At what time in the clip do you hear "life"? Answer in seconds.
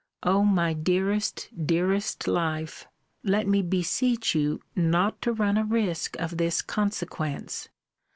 2.27-2.87